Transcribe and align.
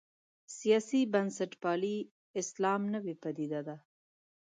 سیاسي 0.57 1.01
بنسټپالی 1.13 1.97
اسلام 2.41 2.81
نوې 2.93 3.13
پدیده 3.23 3.61
ده. 3.67 3.75